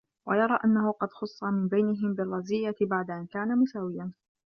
وَيَرَى 0.27 0.59
أَنَّهُ 0.65 0.91
قَدْ 0.91 1.07
خُصَّ 1.11 1.43
مِنْ 1.43 1.67
بَيْنِهِمْ 1.67 2.13
بِالرَّزِيَّةِ 2.13 2.75
بَعْدَ 2.81 3.11
أَنْ 3.11 3.25
كَانَ 3.25 3.57
مُسَاوِيًا 3.59 4.11